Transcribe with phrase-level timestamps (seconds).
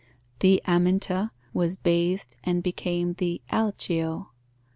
[0.39, 4.29] The Aminta was bathed and became the Alceo.